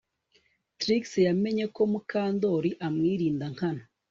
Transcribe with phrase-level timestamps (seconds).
[0.79, 3.83] Trix yamenye ko Mukandoli amwirinda nkana